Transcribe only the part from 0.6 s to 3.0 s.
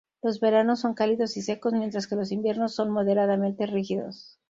son cálidos y secos, mientras que los inviernos son